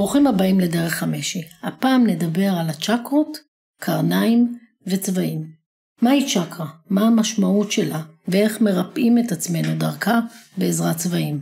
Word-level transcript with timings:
ברוכים 0.00 0.26
הבאים 0.26 0.60
לדרך 0.60 1.02
המשי. 1.02 1.42
הפעם 1.62 2.06
נדבר 2.06 2.54
על 2.60 2.70
הצ'קרות, 2.70 3.38
קרניים 3.80 4.58
וצבעים. 4.86 5.52
מהי 6.02 6.26
צ'קרה? 6.26 6.66
מה 6.90 7.06
המשמעות 7.06 7.72
שלה? 7.72 8.02
ואיך 8.28 8.60
מרפאים 8.60 9.18
את 9.18 9.32
עצמנו 9.32 9.78
דרכה 9.78 10.20
בעזרת 10.56 10.96
צבעים. 10.96 11.40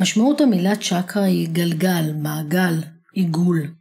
משמעות 0.00 0.40
המילה 0.40 0.76
צ'קרה 0.76 1.24
היא 1.24 1.48
גלגל, 1.48 2.12
מעגל, 2.22 2.74
עיגול. 3.12 3.74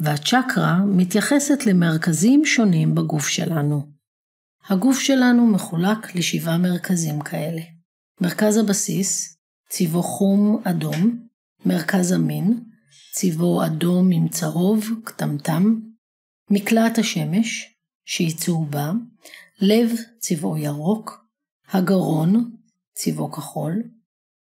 והצ'קרה 0.00 0.78
מתייחסת 0.84 1.66
למרכזים 1.66 2.44
שונים 2.44 2.94
בגוף 2.94 3.28
שלנו. 3.28 3.86
הגוף 4.68 4.98
שלנו 4.98 5.46
מחולק 5.46 6.14
לשבעה 6.14 6.58
מרכזים 6.58 7.20
כאלה. 7.20 7.62
מרכז 8.20 8.56
הבסיס, 8.56 9.36
צבעו 9.68 10.02
חום 10.02 10.62
אדום, 10.64 11.26
מרכז 11.66 12.12
המין, 12.12 12.60
צבעו 13.18 13.66
אדום 13.66 14.10
עם 14.12 14.28
צהוב, 14.28 14.86
קטמטם, 15.04 15.80
מקלעת 16.50 16.98
השמש, 16.98 17.74
שהיא 18.04 18.36
צהובה, 18.36 18.92
לב 19.60 19.90
צבעו 20.18 20.56
ירוק, 20.56 21.26
הגרון, 21.68 22.56
צבעו 22.94 23.32
כחול, 23.32 23.82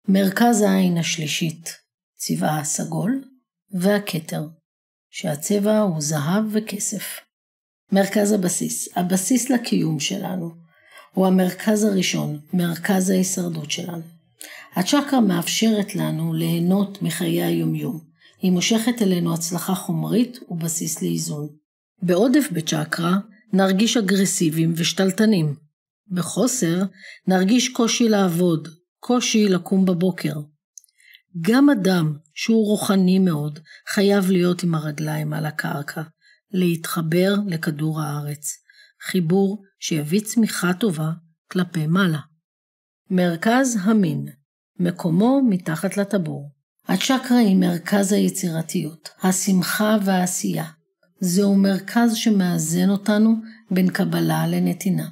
מרכז 0.07 0.61
העין 0.61 0.97
השלישית, 0.97 1.69
צבעה 2.15 2.63
סגול, 2.63 3.23
והכתר, 3.71 4.47
שהצבע 5.09 5.79
הוא 5.79 6.01
זהב 6.01 6.45
וכסף. 6.51 7.19
מרכז 7.91 8.31
הבסיס, 8.31 8.97
הבסיס 8.97 9.49
לקיום 9.49 9.99
שלנו, 9.99 10.51
הוא 11.13 11.27
המרכז 11.27 11.83
הראשון, 11.83 12.39
מרכז 12.53 13.09
ההישרדות 13.09 13.71
שלנו. 13.71 14.03
הצ'קרה 14.75 15.21
מאפשרת 15.21 15.95
לנו 15.95 16.33
ליהנות 16.33 17.01
מחיי 17.01 17.43
היומיום. 17.43 18.08
היא 18.41 18.51
מושכת 18.51 19.01
אלינו 19.01 19.33
הצלחה 19.33 19.75
חומרית 19.75 20.39
ובסיס 20.49 21.01
לאיזון. 21.01 21.47
בעודף 22.01 22.47
בצ'קרה 22.51 23.17
נרגיש 23.53 23.97
אגרסיביים 23.97 24.73
ושתלטנים. 24.75 25.55
בחוסר 26.11 26.83
נרגיש 27.27 27.69
קושי 27.69 28.09
לעבוד, 28.09 28.67
קושי 28.99 29.47
לקום 29.47 29.85
בבוקר. 29.85 30.33
גם 31.41 31.69
אדם 31.69 32.17
שהוא 32.33 32.65
רוחני 32.65 33.19
מאוד 33.19 33.59
חייב 33.87 34.29
להיות 34.31 34.63
עם 34.63 34.75
הרגליים 34.75 35.33
על 35.33 35.45
הקרקע, 35.45 36.01
להתחבר 36.51 37.33
לכדור 37.47 38.01
הארץ, 38.01 38.57
חיבור 39.01 39.63
שיביא 39.79 40.21
צמיחה 40.21 40.73
טובה 40.73 41.11
כלפי 41.51 41.87
מעלה. 41.87 42.19
מרכז 43.09 43.77
המין, 43.81 44.27
מקומו 44.79 45.41
מתחת 45.49 45.97
לטבור. 45.97 46.49
הצ'קרה 46.87 47.37
היא 47.37 47.55
מרכז 47.55 48.13
היצירתיות, 48.13 49.09
השמחה 49.23 49.97
והעשייה. 50.05 50.65
זהו 51.19 51.55
מרכז 51.55 52.15
שמאזן 52.15 52.89
אותנו 52.89 53.35
בין 53.71 53.89
קבלה 53.89 54.47
לנתינה. 54.47 55.09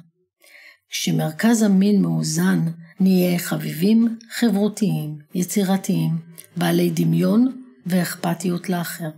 כשמרכז 0.90 1.62
המין 1.62 2.02
מאוזן, 2.02 2.58
נהיה 3.00 3.38
חביבים, 3.38 4.18
חברותיים, 4.30 5.18
יצירתיים, 5.34 6.18
בעלי 6.56 6.90
דמיון 6.90 7.62
ואכפתיות 7.86 8.68
לאחר. 8.68 9.10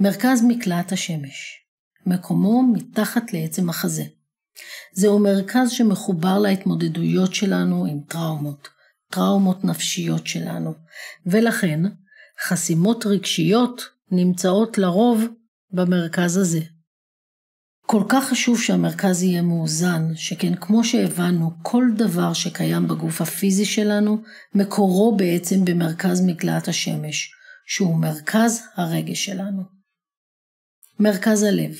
מרכז 0.00 0.42
מקלט 0.48 0.92
השמש, 0.92 1.64
מקומו 2.06 2.62
מתחת 2.72 3.32
לעצם 3.32 3.68
החזה. 3.68 4.04
זהו 4.92 5.18
מרכז 5.18 5.70
שמחובר 5.70 6.38
להתמודדויות 6.38 7.34
שלנו 7.34 7.86
עם 7.86 8.00
טראומות, 8.08 8.68
טראומות 9.10 9.64
נפשיות 9.64 10.26
שלנו, 10.26 10.74
ולכן 11.26 11.80
חסימות 12.46 13.06
רגשיות 13.06 13.82
נמצאות 14.10 14.78
לרוב 14.78 15.24
במרכז 15.70 16.36
הזה. 16.36 16.60
כל 17.86 18.02
כך 18.08 18.28
חשוב 18.28 18.62
שהמרכז 18.62 19.22
יהיה 19.22 19.42
מאוזן, 19.42 20.02
שכן 20.14 20.54
כמו 20.54 20.84
שהבנו, 20.84 21.50
כל 21.62 21.84
דבר 21.96 22.32
שקיים 22.32 22.88
בגוף 22.88 23.20
הפיזי 23.20 23.64
שלנו, 23.64 24.22
מקורו 24.54 25.16
בעצם 25.16 25.64
במרכז 25.64 26.22
מקלעת 26.26 26.68
השמש, 26.68 27.30
שהוא 27.66 27.96
מרכז 27.96 28.62
הרגש 28.76 29.24
שלנו. 29.24 29.62
מרכז 31.00 31.42
הלב 31.42 31.74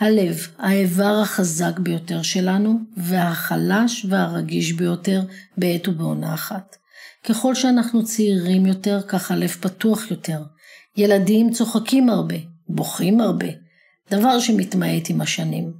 הלב, 0.00 0.48
האיבר 0.58 1.20
החזק 1.22 1.78
ביותר 1.78 2.22
שלנו, 2.22 2.78
והחלש 2.96 4.06
והרגיש 4.08 4.72
ביותר 4.72 5.22
בעת 5.56 5.88
ובעונה 5.88 6.34
אחת. 6.34 6.76
ככל 7.24 7.54
שאנחנו 7.54 8.04
צעירים 8.04 8.66
יותר, 8.66 9.00
כך 9.08 9.30
הלב 9.30 9.48
פתוח 9.48 10.10
יותר. 10.10 10.42
ילדים 10.96 11.52
צוחקים 11.52 12.08
הרבה, 12.08 12.34
בוכים 12.68 13.20
הרבה, 13.20 13.46
דבר 14.10 14.38
שמתמעט 14.38 15.10
עם 15.10 15.20
השנים. 15.20 15.72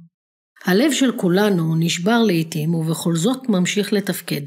הלב 0.65 0.91
של 0.91 1.11
כולנו 1.17 1.75
נשבר 1.75 2.23
לעתים 2.23 2.75
ובכל 2.75 3.15
זאת 3.15 3.49
ממשיך 3.49 3.93
לתפקד, 3.93 4.41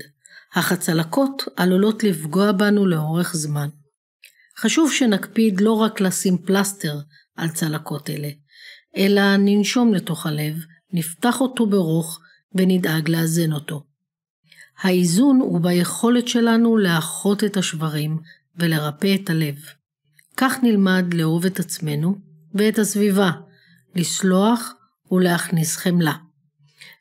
אך 0.55 0.73
הצלקות 0.73 1.43
עלולות 1.57 2.05
לפגוע 2.05 2.53
בנו 2.53 2.87
לאורך 2.87 3.37
זמן. 3.37 3.69
חשוב 4.59 4.93
שנקפיד 4.93 5.61
לא 5.61 5.73
רק 5.73 6.01
לשים 6.01 6.39
פלסטר 6.39 6.99
על 7.37 7.49
צלקות 7.49 8.11
אלה, 8.11 8.29
אלא 8.97 9.37
ננשום 9.37 9.95
לתוך 9.95 10.27
הלב, 10.27 10.55
נפתח 10.93 11.41
אותו 11.41 11.67
ברוך 11.67 12.21
ונדאג 12.55 13.09
לאזן 13.09 13.53
אותו. 13.53 13.85
האיזון 14.79 15.41
הוא 15.41 15.61
ביכולת 15.61 16.29
שלנו 16.29 16.77
לאחות 16.77 17.45
את 17.45 17.57
השברים 17.57 18.19
ולרפא 18.57 19.15
את 19.15 19.31
הלב. 19.31 19.57
כך 20.37 20.59
נלמד 20.63 21.05
לאהוב 21.15 21.47
את 21.47 21.61
עצמנו 21.61 22.17
ואת 22.55 22.79
הסביבה, 22.79 23.31
לסלוח 23.95 24.75
ולהכניס 25.13 25.77
חמלה. 25.77 26.13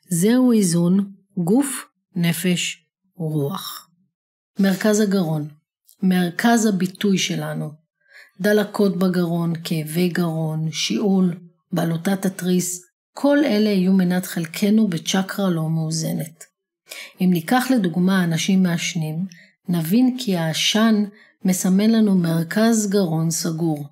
זהו 0.08 0.52
איזון 0.52 1.12
גוף, 1.36 1.84
נפש 2.16 2.86
ורוח. 3.18 3.90
מרכז 4.58 5.00
הגרון, 5.00 5.48
מרכז 6.02 6.66
הביטוי 6.66 7.18
שלנו. 7.18 7.70
דלקות 8.40 8.96
בגרון, 8.96 9.52
כאבי 9.64 10.08
גרון, 10.08 10.72
שיעול, 10.72 11.34
בעלותת 11.72 12.26
התריס, 12.26 12.84
כל 13.14 13.38
אלה 13.44 13.68
יהיו 13.68 13.92
מנת 13.92 14.26
חלקנו 14.26 14.88
בצ'קרה 14.88 15.50
לא 15.50 15.68
מאוזנת. 15.68 16.44
אם 17.20 17.30
ניקח 17.32 17.66
לדוגמה 17.70 18.24
אנשים 18.24 18.62
מעשנים, 18.62 19.26
נבין 19.68 20.16
כי 20.18 20.36
העשן 20.36 21.04
מסמן 21.44 21.90
לנו 21.90 22.14
מרכז 22.14 22.90
גרון 22.90 23.30
סגור. 23.30 23.86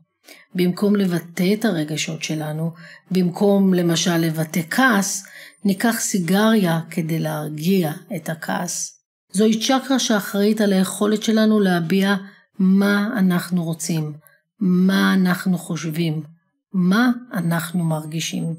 במקום 0.54 0.96
לבטא 0.96 1.54
את 1.54 1.64
הרגשות 1.64 2.22
שלנו, 2.22 2.70
במקום 3.10 3.74
למשל 3.74 4.16
לבטא 4.16 4.60
כעס, 4.70 5.26
ניקח 5.64 5.96
סיגריה 6.00 6.80
כדי 6.90 7.18
להרגיע 7.18 7.92
את 8.16 8.28
הכעס. 8.28 9.00
זוהי 9.32 9.60
צ'קרה 9.60 9.98
שאחראית 9.98 10.60
על 10.60 10.72
היכולת 10.72 11.22
שלנו 11.22 11.60
להביע 11.60 12.16
מה 12.58 13.08
אנחנו 13.18 13.64
רוצים, 13.64 14.12
מה 14.60 15.14
אנחנו 15.14 15.58
חושבים, 15.58 16.22
מה 16.78 17.10
אנחנו 17.32 17.84
מרגישים. 17.84 18.54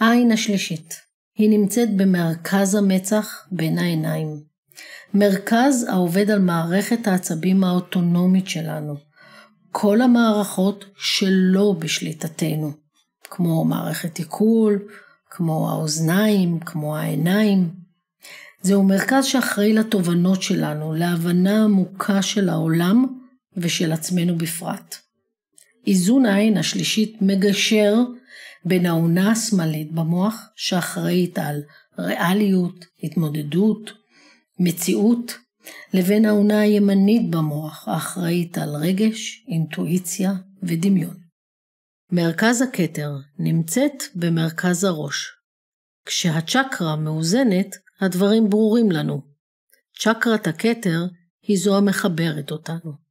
העין 0.00 0.32
השלישית, 0.32 0.94
היא 1.38 1.50
נמצאת 1.50 1.96
במרכז 1.96 2.74
המצח 2.74 3.46
בין 3.52 3.78
העיניים. 3.78 4.42
מרכז 5.14 5.86
העובד 5.88 6.30
על 6.30 6.38
מערכת 6.38 7.06
העצבים 7.06 7.64
האוטונומית 7.64 8.48
שלנו. 8.48 8.96
כל 9.70 10.00
המערכות 10.00 10.84
שלא 10.96 11.74
בשליטתנו, 11.78 12.72
כמו 13.30 13.64
מערכת 13.64 14.18
עיכול, 14.18 14.88
כמו 15.30 15.70
האוזניים, 15.70 16.60
כמו 16.60 16.96
העיניים. 16.96 17.70
זהו 18.62 18.82
מרכז 18.82 19.24
שאחראי 19.24 19.72
לתובנות 19.72 20.42
שלנו, 20.42 20.94
להבנה 20.94 21.64
עמוקה 21.64 22.22
של 22.22 22.48
העולם 22.48 23.06
ושל 23.56 23.92
עצמנו 23.92 24.38
בפרט. 24.38 24.96
איזון 25.86 26.26
העין 26.26 26.56
השלישית 26.56 27.16
מגשר 27.20 27.94
בין 28.64 28.86
האונה 28.86 29.30
השמאלית 29.30 29.92
במוח 29.92 30.48
שאחראית 30.56 31.38
על 31.38 31.62
ריאליות, 31.98 32.84
התמודדות, 33.02 33.92
מציאות, 34.58 35.32
לבין 35.94 36.24
האונה 36.24 36.60
הימנית 36.60 37.30
במוח 37.30 37.88
האחראית 37.88 38.58
על 38.58 38.76
רגש, 38.76 39.44
אינטואיציה 39.48 40.32
ודמיון. 40.62 41.16
מרכז 42.12 42.62
הכתר 42.62 43.10
נמצאת 43.38 44.02
במרכז 44.14 44.84
הראש. 44.84 45.30
כשהצ'קרה 46.06 46.96
מאוזנת, 46.96 47.76
הדברים 48.00 48.50
ברורים 48.50 48.90
לנו. 48.90 49.22
צ'קרת 49.98 50.46
הכתר 50.46 51.06
היא 51.42 51.58
זו 51.58 51.76
המחברת 51.76 52.50
אותנו. 52.50 53.01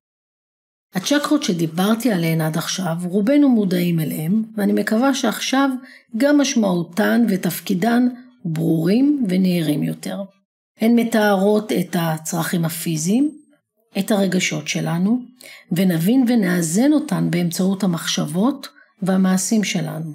הצ'קרות 0.93 1.43
שדיברתי 1.43 2.11
עליהן 2.11 2.41
עד 2.41 2.57
עכשיו, 2.57 2.95
רובנו 3.03 3.49
מודעים 3.49 3.99
אליהן, 3.99 4.43
ואני 4.55 4.73
מקווה 4.73 5.13
שעכשיו 5.13 5.69
גם 6.17 6.41
משמעותן 6.41 7.25
ותפקידן 7.29 8.07
ברורים 8.45 9.25
ונהירים 9.29 9.83
יותר. 9.83 10.23
הן 10.79 10.99
מתארות 10.99 11.71
את 11.71 11.95
הצרכים 11.99 12.65
הפיזיים, 12.65 13.31
את 13.99 14.11
הרגשות 14.11 14.67
שלנו, 14.67 15.19
ונבין 15.71 16.25
ונאזן 16.27 16.93
אותן 16.93 17.31
באמצעות 17.31 17.83
המחשבות 17.83 18.67
והמעשים 19.01 19.63
שלנו. 19.63 20.13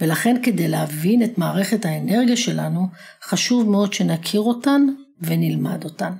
ולכן 0.00 0.36
כדי 0.42 0.68
להבין 0.68 1.22
את 1.22 1.38
מערכת 1.38 1.84
האנרגיה 1.84 2.36
שלנו, 2.36 2.86
חשוב 3.22 3.70
מאוד 3.70 3.92
שנכיר 3.92 4.40
אותן 4.40 4.86
ונלמד 5.20 5.84
אותן. 5.84 6.12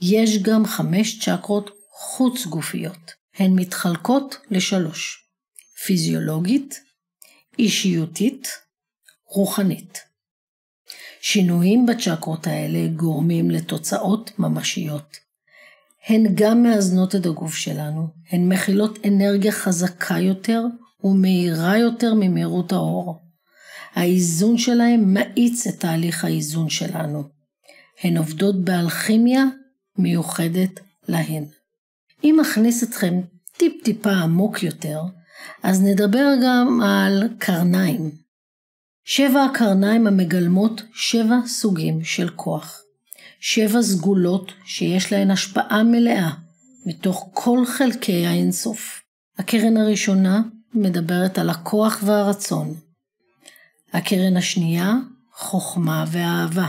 יש 0.00 0.42
גם 0.42 0.66
חמש 0.66 1.18
צ'קרות 1.24 1.70
חוץ 2.02 2.46
גופיות. 2.46 3.12
הן 3.36 3.52
מתחלקות 3.54 4.36
לשלוש 4.50 5.28
פיזיולוגית, 5.84 6.80
אישיותית, 7.58 8.48
רוחנית. 9.26 9.98
שינויים 11.20 11.86
בצ'קרות 11.86 12.46
האלה 12.46 12.88
גורמים 12.96 13.50
לתוצאות 13.50 14.38
ממשיות. 14.38 15.16
הן 16.06 16.26
גם 16.34 16.62
מאזנות 16.62 17.14
את 17.14 17.26
הגוף 17.26 17.54
שלנו, 17.54 18.08
הן 18.30 18.52
מכילות 18.52 18.98
אנרגיה 19.06 19.52
חזקה 19.52 20.18
יותר 20.18 20.62
ומהירה 21.04 21.78
יותר 21.78 22.14
ממהירות 22.14 22.72
האור. 22.72 23.20
האיזון 23.94 24.58
שלהם 24.58 25.14
מאיץ 25.14 25.66
את 25.66 25.80
תהליך 25.80 26.24
האיזון 26.24 26.68
שלנו. 26.68 27.24
הן 28.02 28.16
עובדות 28.16 28.64
באלכימיה 28.64 29.44
מיוחדת 29.98 30.80
להן. 31.08 31.44
אם 32.24 32.40
אכניס 32.40 32.82
אתכם 32.82 33.20
טיפ 33.56 33.84
טיפה 33.84 34.12
עמוק 34.12 34.62
יותר, 34.62 35.00
אז 35.62 35.82
נדבר 35.82 36.26
גם 36.44 36.80
על 36.84 37.28
קרניים. 37.38 38.10
שבע 39.04 39.44
הקרניים 39.44 40.06
המגלמות 40.06 40.82
שבע 40.94 41.36
סוגים 41.46 42.04
של 42.04 42.28
כוח. 42.28 42.82
שבע 43.40 43.82
סגולות 43.82 44.52
שיש 44.64 45.12
להן 45.12 45.30
השפעה 45.30 45.82
מלאה 45.82 46.30
מתוך 46.86 47.30
כל 47.32 47.66
חלקי 47.66 48.26
האינסוף. 48.26 49.02
הקרן 49.38 49.76
הראשונה 49.76 50.40
מדברת 50.74 51.38
על 51.38 51.50
הכוח 51.50 52.02
והרצון. 52.06 52.74
הקרן 53.92 54.36
השנייה, 54.36 54.94
חוכמה 55.34 56.04
ואהבה. 56.08 56.66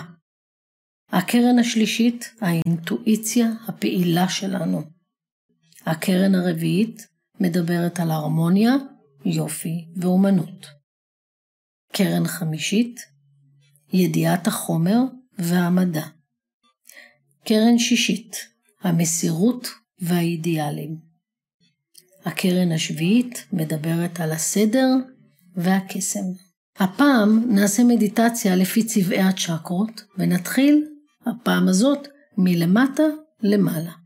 הקרן 1.11 1.59
השלישית, 1.59 2.31
האינטואיציה 2.41 3.47
הפעילה 3.67 4.29
שלנו. 4.29 4.92
הקרן 5.85 6.35
הרביעית 6.35 7.07
מדברת 7.39 7.99
על 7.99 8.11
הרמוניה, 8.11 8.71
יופי 9.25 9.87
ואומנות. 9.95 10.65
קרן 11.93 12.27
חמישית, 12.27 12.99
ידיעת 13.93 14.47
החומר 14.47 14.97
והמדע. 15.37 16.05
קרן 17.45 17.77
שישית, 17.77 18.35
המסירות 18.81 19.67
והאידיאלים. 20.01 20.97
הקרן 22.25 22.71
השביעית 22.71 23.45
מדברת 23.53 24.19
על 24.19 24.31
הסדר 24.31 24.87
והקסם. 25.55 26.25
הפעם 26.79 27.45
נעשה 27.49 27.83
מדיטציה 27.83 28.55
לפי 28.55 28.83
צבעי 28.83 29.21
הצ'קרות, 29.21 30.01
ונתחיל, 30.17 30.87
הפעם 31.25 31.67
הזאת, 31.67 32.07
מלמטה 32.37 33.03
למעלה. 33.41 34.02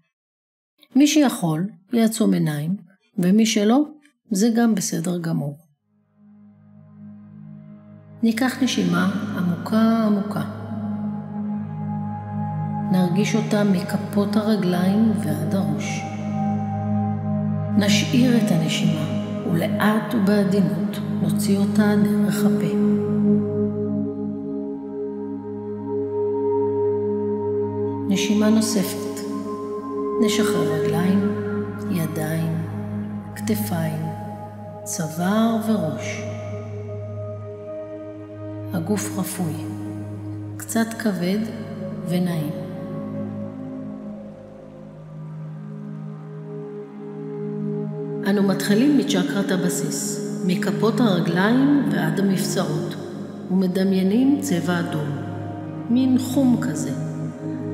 מי 0.97 1.07
שיכול, 1.07 1.67
יעצום 1.93 2.33
עיניים, 2.33 2.75
ומי 3.17 3.45
שלא, 3.45 3.85
זה 4.31 4.49
גם 4.55 4.75
בסדר 4.75 5.17
גמור. 5.17 5.57
ניקח 8.23 8.63
נשימה 8.63 9.33
עמוקה 9.37 10.03
עמוקה. 10.05 10.41
נרגיש 12.91 13.35
אותה 13.35 13.63
מכפות 13.63 14.35
הרגליים 14.35 15.11
ועד 15.23 15.55
הראש. 15.55 16.01
נשאיר 17.77 18.37
את 18.37 18.51
הנשימה, 18.51 19.05
ולאט 19.51 20.13
ובעדינות 20.13 20.97
נוציא 21.21 21.57
אותה 21.57 21.93
דרך 22.03 22.45
הפה. 22.45 22.73
נשימה 28.09 28.49
נוספת. 28.49 29.06
נשחרר 30.21 30.73
רגליים, 30.73 31.35
ידיים, 31.91 32.57
כתפיים, 33.35 34.05
צוואר 34.83 35.57
וראש. 35.67 36.21
הגוף 38.73 39.19
רפוי, 39.19 39.53
קצת 40.57 40.87
כבד 40.99 41.39
ונעים. 42.09 42.51
אנו 48.29 48.43
מתחילים 48.43 48.97
מצ'קרת 48.97 49.51
הבסיס, 49.51 50.27
מכפות 50.45 50.99
הרגליים 50.99 51.89
ועד 51.91 52.19
המפסעות, 52.19 52.95
ומדמיינים 53.51 54.41
צבע 54.41 54.79
אדום, 54.79 55.09
מין 55.89 56.17
חום 56.19 56.57
כזה. 56.61 56.91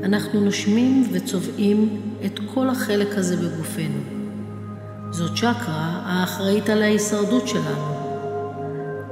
אנחנו 0.04 0.42
נושמים 0.42 1.04
וצובעים 1.12 1.90
את 2.25 2.39
כל 2.53 2.69
החלק 2.69 3.17
הזה 3.17 3.37
בגופנו. 3.37 3.99
זו 5.11 5.35
צ'קרה 5.35 6.01
האחראית 6.05 6.69
על 6.69 6.81
ההישרדות 6.81 7.47
שלנו. 7.47 7.93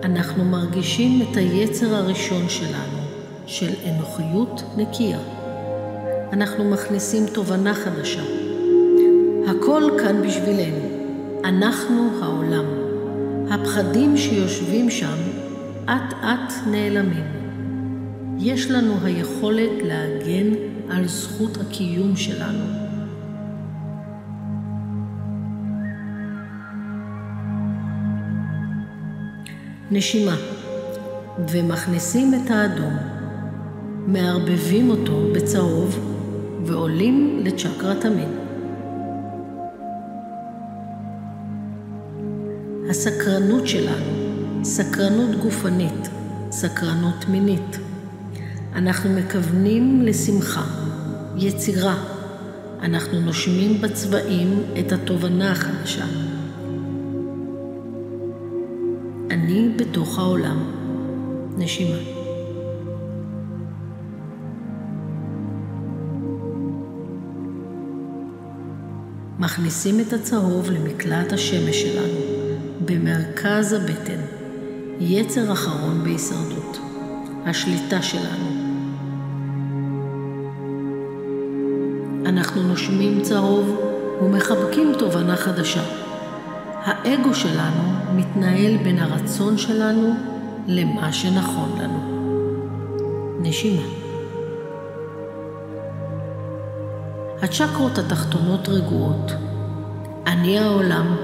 אנחנו 0.04 0.46
מרגישים 0.46 1.22
את 1.22 1.38
היצר 1.38 1.96
הראשון 1.96 2.50
שלנו, 2.50 3.02
של 3.46 3.74
אנוכיות 3.90 4.64
נקייה. 4.78 5.20
אנחנו 6.34 6.72
מכניסים 6.72 7.26
תובנה 7.28 7.74
חדשה. 7.74 8.24
הכל 9.48 9.84
כאן 10.00 10.22
בשבילנו. 10.28 10.86
אנחנו 11.44 12.10
העולם. 12.22 12.66
הפחדים 13.52 14.18
שיושבים 14.18 14.90
שם 14.90 15.18
אט 15.86 16.14
אט 16.24 16.54
נעלמים. 16.68 17.26
יש 18.40 18.72
לנו 18.72 18.94
היכולת 19.04 19.72
להגן 19.84 20.54
על 20.90 21.08
זכות 21.08 21.58
הקיום 21.58 22.16
שלנו. 22.16 22.91
נשימה, 29.94 30.36
ומכניסים 31.50 32.34
את 32.34 32.52
האדום, 32.52 32.94
מערבבים 34.08 34.90
אותו 34.90 35.34
בצהוב 35.34 36.00
ועולים 36.66 37.42
לצ'קרת 37.44 38.06
המין. 38.06 38.30
הסקרנות 42.90 43.68
שלנו, 43.68 44.64
סקרנות 44.64 45.36
גופנית, 45.36 46.10
סקרנות 46.52 47.26
מינית. 47.30 47.78
אנחנו 48.76 49.10
מכוונים 49.10 50.02
לשמחה, 50.02 50.64
יצירה. 51.38 51.96
אנחנו 52.82 53.20
נושמים 53.20 53.82
בצבעים 53.82 54.64
את 54.80 54.92
התובנה 54.92 55.52
החדשה. 55.52 56.06
אני 59.52 59.70
בתוך 59.76 60.20
העולם. 60.20 60.58
נשימה. 61.58 61.98
מכניסים 69.40 70.00
את 70.00 70.14
הצהוב 70.14 70.72
למקלט 70.72 71.34
השמש 71.34 71.82
שלנו, 71.82 72.20
במרכז 72.86 73.74
הבטן, 73.74 74.22
יצר 75.00 75.52
אחרון 75.52 76.04
בהישרדות, 76.04 76.78
השליטה 77.46 78.02
שלנו. 78.02 78.50
אנחנו 82.26 82.64
נושמים 82.64 83.22
צהוב 83.22 83.82
ומחבקים 84.22 84.94
תובנה 85.00 85.36
חדשה. 85.36 86.11
האגו 86.84 87.34
שלנו 87.34 87.84
מתנהל 88.16 88.78
בין 88.78 89.00
הרצון 89.00 89.58
שלנו 89.58 90.14
למה 90.68 91.14
שנכון 91.14 91.80
לנו. 91.82 92.00
נשימה. 93.42 93.82
הצ'קרות 97.42 97.98
התחתונות 97.98 98.70
רגועות. 98.70 99.32
אני 100.28 100.60
העולם, 100.60 101.16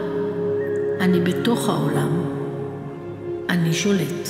אני 0.99 1.19
בתוך 1.19 1.69
העולם, 1.69 2.21
אני 3.49 3.73
שולט. 3.73 4.29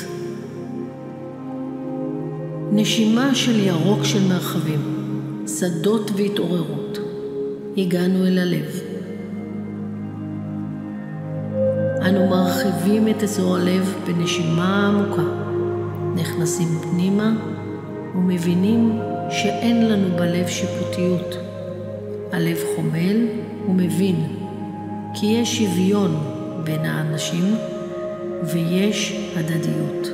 נשימה 2.72 3.36
של 3.36 3.60
ירוק 3.60 4.04
של 4.04 4.28
מרחבים, 4.28 4.82
שדות 5.48 6.12
והתעוררות. 6.16 7.00
הגענו 7.78 8.26
אל 8.26 8.40
הלב. 8.40 8.87
אנו 12.10 12.28
מרחיבים 12.30 13.08
את 13.08 13.24
אזור 13.24 13.56
הלב 13.56 13.94
בנשימה 14.08 14.88
עמוקה, 14.88 15.22
נכנסים 16.16 16.68
פנימה 16.82 17.32
ומבינים 18.16 19.00
שאין 19.30 19.90
לנו 19.90 20.18
בלב 20.18 20.48
שיפוטיות. 20.48 21.36
הלב 22.32 22.58
חומל 22.76 23.28
ומבין 23.70 24.28
כי 25.14 25.26
יש 25.26 25.58
שוויון 25.58 26.18
בין 26.64 26.86
האנשים 26.86 27.56
ויש 28.44 29.30
הדדיות. 29.36 30.08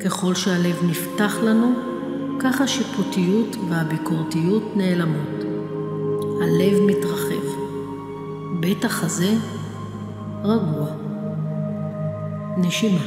ככל 0.00 0.34
שהלב 0.34 0.76
נפתח 0.90 1.36
לנו, 1.42 1.72
כך 2.40 2.60
השיפוטיות 2.60 3.56
והביקורתיות 3.68 4.76
נעלמות. 4.76 5.44
הלב 6.42 6.80
מתרחב. 6.86 7.46
בית 8.60 8.84
החזה 8.84 9.34
רגוע. 10.44 10.86
נשימה. 12.56 13.00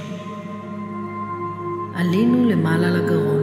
עלינו 1.96 2.50
למעלה 2.50 2.90
לגרון, 2.90 3.42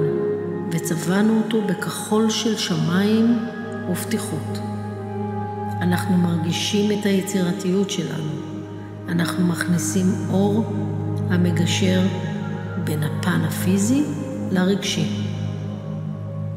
וצבענו 0.73 1.41
אותו 1.45 1.67
בכחול 1.67 2.31
של 2.31 2.57
שמיים 2.57 3.39
ופתיחות. 3.93 4.59
אנחנו 5.81 6.17
מרגישים 6.17 6.99
את 6.99 7.07
היצירתיות 7.07 7.91
שלנו. 7.91 8.31
אנחנו 9.09 9.47
מכניסים 9.47 10.07
אור 10.31 10.65
המגשר 11.31 12.01
בין 12.85 13.03
הפן 13.03 13.41
הפיזי 13.49 14.05
לרגשי. 14.51 15.25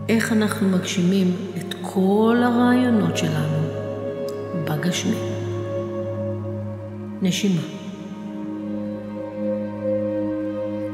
איך 0.09 0.31
אנחנו 0.31 0.69
מגשימים 0.69 1.35
את 1.57 1.75
כל 1.81 2.37
הרעיונות 2.43 3.17
שלנו 3.17 3.67
בגשמי. 4.65 5.30
נשימה. 7.23 7.61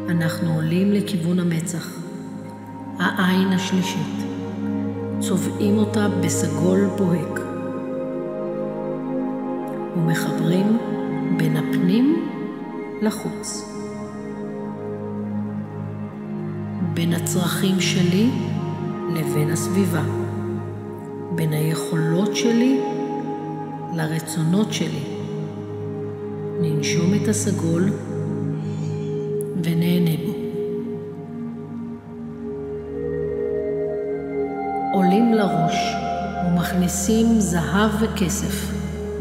אנחנו 0.09 0.53
עולים 0.55 0.91
לכיוון 0.91 1.39
המצח, 1.39 1.87
העין 2.99 3.47
השלישית, 3.47 4.15
צובעים 5.19 5.77
אותה 5.77 6.07
בסגול 6.23 6.89
בוהק, 6.97 7.39
ומחברים 9.95 10.77
בין 11.37 11.57
הפנים 11.57 12.29
לחוץ. 13.01 13.69
בין 16.93 17.13
הצרכים 17.13 17.79
שלי 17.79 18.29
לבין 19.13 19.49
הסביבה, 19.49 20.03
בין 21.35 21.53
היכולות 21.53 22.35
שלי 22.35 22.79
לרצונות 23.93 24.73
שלי. 24.73 25.16
ננשום 26.61 27.13
את 27.13 27.27
הסגול 27.27 27.89
ונהנה 29.63 30.11
בו. 30.25 30.33
עולים 34.93 35.33
לראש 35.33 35.75
ומכניסים 36.47 37.39
זהב 37.39 37.91
וכסף, 37.99 38.71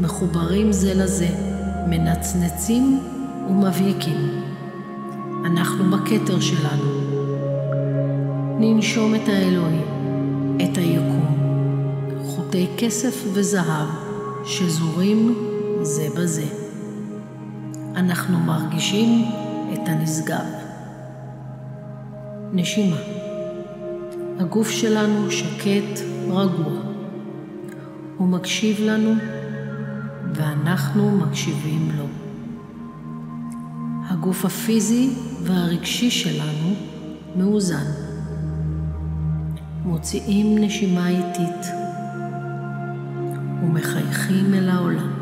מחוברים 0.01 0.73
זה 0.73 0.95
לזה, 0.95 1.29
מנצנצים 1.89 3.01
ומבהיקים. 3.49 4.43
אנחנו 5.45 5.85
בכתר 5.91 6.41
שלנו. 6.41 7.17
ננשום 8.61 9.15
את 9.15 9.29
האלוהים, 9.29 9.87
את 10.57 10.79
היקום, 10.79 11.37
חוטי 12.25 12.67
כסף 12.79 13.25
וזהב 13.33 13.89
שזורים 14.45 15.35
זה 15.83 16.09
בזה. 16.17 16.66
אנחנו 17.97 18.39
מרגישים 18.39 19.25
את 19.73 19.89
הנשגב. 19.89 20.45
נשימה. 22.53 22.97
הגוף 24.39 24.71
שלנו 24.71 25.31
שקט, 25.31 26.01
רגוע. 26.29 26.81
הוא 28.17 28.29
מקשיב 28.29 28.77
לנו 28.81 29.13
ואנחנו 30.35 31.11
מקשיבים 31.11 31.91
לו. 31.99 32.05
הגוף 34.09 34.45
הפיזי 34.45 35.11
והרגשי 35.43 36.11
שלנו 36.11 36.75
מאוזן. 37.37 37.87
מוציאים 39.85 40.59
נשימה 40.59 41.09
איטית 41.09 41.67
ומחייכים 43.63 44.55
אל 44.55 44.69
העולם. 44.69 45.16